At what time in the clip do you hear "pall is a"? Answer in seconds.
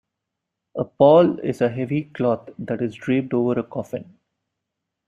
0.83-1.69